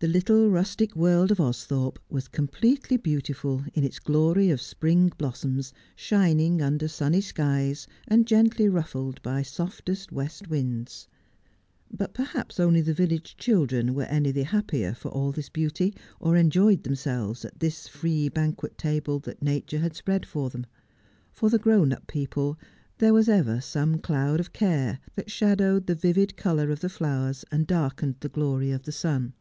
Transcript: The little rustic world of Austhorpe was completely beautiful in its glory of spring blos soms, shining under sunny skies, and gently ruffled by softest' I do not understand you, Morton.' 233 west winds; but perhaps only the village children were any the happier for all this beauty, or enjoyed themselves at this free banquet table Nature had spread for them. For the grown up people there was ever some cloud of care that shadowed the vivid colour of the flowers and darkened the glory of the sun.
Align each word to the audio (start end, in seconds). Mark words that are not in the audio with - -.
The 0.00 0.08
little 0.12 0.50
rustic 0.50 0.94
world 0.94 1.30
of 1.30 1.40
Austhorpe 1.40 1.96
was 2.10 2.28
completely 2.28 2.98
beautiful 2.98 3.64
in 3.72 3.84
its 3.84 3.98
glory 3.98 4.50
of 4.50 4.60
spring 4.60 5.10
blos 5.16 5.40
soms, 5.42 5.72
shining 5.96 6.60
under 6.60 6.88
sunny 6.88 7.22
skies, 7.22 7.86
and 8.06 8.26
gently 8.26 8.68
ruffled 8.68 9.22
by 9.22 9.40
softest' 9.40 10.10
I 10.10 10.12
do 10.12 10.16
not 10.16 10.20
understand 10.20 10.46
you, 10.50 10.56
Morton.' 10.60 10.86
233 11.96 11.96
west 11.96 11.96
winds; 11.96 11.96
but 11.98 12.12
perhaps 12.12 12.60
only 12.60 12.80
the 12.82 12.92
village 12.92 13.36
children 13.38 13.94
were 13.94 14.04
any 14.04 14.30
the 14.30 14.42
happier 14.42 14.92
for 14.92 15.08
all 15.10 15.32
this 15.32 15.48
beauty, 15.48 15.94
or 16.20 16.36
enjoyed 16.36 16.82
themselves 16.82 17.42
at 17.46 17.58
this 17.58 17.88
free 17.88 18.28
banquet 18.28 18.76
table 18.76 19.22
Nature 19.40 19.78
had 19.78 19.96
spread 19.96 20.26
for 20.26 20.50
them. 20.50 20.66
For 21.32 21.48
the 21.48 21.58
grown 21.58 21.94
up 21.94 22.06
people 22.08 22.58
there 22.98 23.14
was 23.14 23.30
ever 23.30 23.62
some 23.62 23.98
cloud 24.00 24.38
of 24.38 24.52
care 24.52 24.98
that 25.14 25.30
shadowed 25.30 25.86
the 25.86 25.94
vivid 25.94 26.36
colour 26.36 26.70
of 26.70 26.80
the 26.80 26.90
flowers 26.90 27.46
and 27.50 27.66
darkened 27.66 28.16
the 28.20 28.28
glory 28.28 28.70
of 28.70 28.82
the 28.82 28.92
sun. 28.92 29.32